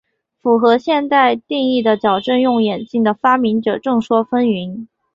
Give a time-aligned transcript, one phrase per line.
[0.41, 4.87] 符合现代定义的矫正用眼镜的发明者众说纷纭。